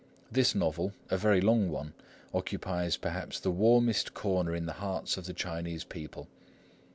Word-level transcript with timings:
This 0.31 0.55
novel, 0.55 0.93
a 1.11 1.17
very 1.19 1.41
long 1.41 1.69
one, 1.69 1.93
occupies 2.33 2.97
perhaps 2.97 3.39
the 3.39 3.51
warmest 3.51 4.15
corner 4.15 4.55
in 4.55 4.65
the 4.65 4.73
hearts 4.81 5.15
of 5.15 5.25
the 5.27 5.33
Chinese 5.35 5.83
people. 5.83 6.27